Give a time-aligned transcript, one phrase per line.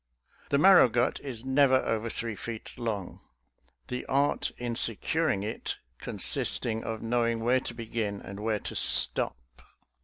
[0.49, 3.19] The marrow gut is never over three feet long—
[3.89, 9.61] the art in securing it consisting of knowing where to begin and where to stop.